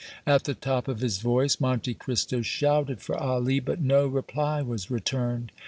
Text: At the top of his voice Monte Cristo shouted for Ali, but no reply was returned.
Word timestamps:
At 0.25 0.45
the 0.45 0.55
top 0.55 0.87
of 0.87 1.01
his 1.01 1.19
voice 1.19 1.59
Monte 1.59 1.93
Cristo 1.93 2.41
shouted 2.41 3.01
for 3.03 3.15
Ali, 3.15 3.59
but 3.59 3.81
no 3.81 4.07
reply 4.07 4.63
was 4.63 4.89
returned. 4.89 5.51